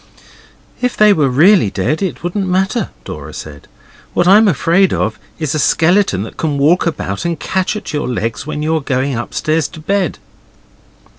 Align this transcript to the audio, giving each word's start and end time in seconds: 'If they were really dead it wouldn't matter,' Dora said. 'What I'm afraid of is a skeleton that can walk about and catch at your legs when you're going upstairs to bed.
'If 0.81 0.97
they 0.97 1.13
were 1.13 1.29
really 1.29 1.69
dead 1.69 2.01
it 2.01 2.23
wouldn't 2.23 2.47
matter,' 2.47 2.89
Dora 3.05 3.35
said. 3.35 3.67
'What 4.15 4.27
I'm 4.27 4.47
afraid 4.47 4.93
of 4.93 5.19
is 5.37 5.53
a 5.53 5.59
skeleton 5.59 6.23
that 6.23 6.37
can 6.37 6.57
walk 6.57 6.87
about 6.87 7.23
and 7.23 7.39
catch 7.39 7.75
at 7.75 7.93
your 7.93 8.07
legs 8.07 8.47
when 8.47 8.63
you're 8.63 8.81
going 8.81 9.15
upstairs 9.15 9.67
to 9.67 9.79
bed. 9.79 10.17